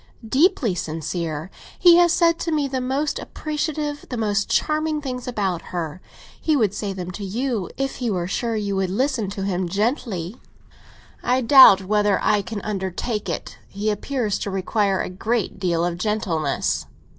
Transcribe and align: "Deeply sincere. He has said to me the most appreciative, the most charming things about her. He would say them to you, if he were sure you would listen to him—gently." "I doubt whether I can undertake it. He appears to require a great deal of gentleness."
"Deeply 0.27 0.73
sincere. 0.73 1.51
He 1.77 1.97
has 1.97 2.11
said 2.11 2.39
to 2.39 2.51
me 2.51 2.67
the 2.67 2.81
most 2.81 3.19
appreciative, 3.19 4.03
the 4.09 4.17
most 4.17 4.49
charming 4.49 4.99
things 4.99 5.27
about 5.27 5.61
her. 5.65 6.01
He 6.41 6.55
would 6.55 6.73
say 6.73 6.91
them 6.91 7.11
to 7.11 7.23
you, 7.23 7.69
if 7.77 7.97
he 7.97 8.09
were 8.09 8.25
sure 8.25 8.55
you 8.55 8.75
would 8.77 8.89
listen 8.89 9.29
to 9.29 9.43
him—gently." 9.43 10.37
"I 11.21 11.41
doubt 11.41 11.85
whether 11.85 12.17
I 12.19 12.41
can 12.41 12.61
undertake 12.61 13.29
it. 13.29 13.59
He 13.67 13.91
appears 13.91 14.39
to 14.39 14.49
require 14.49 14.99
a 15.03 15.07
great 15.07 15.59
deal 15.59 15.85
of 15.85 15.99
gentleness." 15.99 16.87